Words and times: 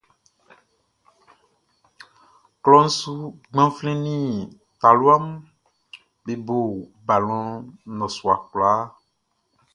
Klɔʼn 2.63 2.87
su 2.97 3.13
gbanflɛn 3.51 3.97
nin 4.05 4.23
talua 4.79 5.15
mun 5.23 5.37
be 6.23 6.33
bo 6.45 6.57
balɔn 7.07 7.47
nnɔsua 7.91 8.35
kwlaa. 8.49 8.79